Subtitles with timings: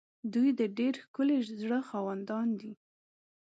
[0.33, 2.71] دوی د ډېر ښکلي زړه خاوندان دي.